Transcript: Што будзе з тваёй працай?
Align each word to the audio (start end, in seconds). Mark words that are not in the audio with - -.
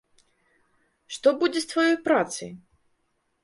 Што 1.17 1.29
будзе 1.43 1.59
з 1.67 1.71
тваёй 1.77 1.95
працай? 2.11 2.51